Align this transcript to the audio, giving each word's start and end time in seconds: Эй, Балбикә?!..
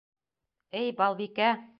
Эй, 0.81 0.91
Балбикә?!.. 1.03 1.55